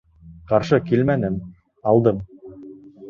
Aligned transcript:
Ҡаршы 0.51 0.79
килмәнем, 0.87 1.37
алдым. 1.93 2.25